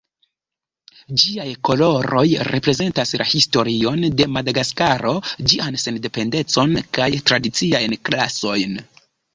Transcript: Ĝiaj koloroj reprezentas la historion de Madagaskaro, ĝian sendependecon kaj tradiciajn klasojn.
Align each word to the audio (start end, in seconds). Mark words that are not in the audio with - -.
Ĝiaj 1.23 1.45
koloroj 1.69 2.23
reprezentas 2.47 3.13
la 3.23 3.29
historion 3.33 4.09
de 4.23 4.29
Madagaskaro, 4.39 5.15
ĝian 5.53 5.81
sendependecon 5.85 6.77
kaj 6.99 7.13
tradiciajn 7.31 8.01
klasojn. 8.11 8.79